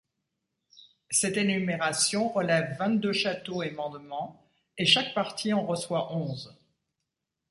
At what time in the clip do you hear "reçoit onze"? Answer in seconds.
5.63-6.57